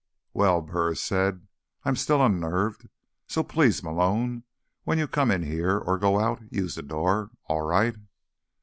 [0.33, 1.45] "Well," Burris said,
[1.85, 2.89] "I'm still unnerved.
[3.27, 4.45] So please, Malone,
[4.83, 7.29] when you come in here, or go out, use the door.
[7.45, 7.95] All right?"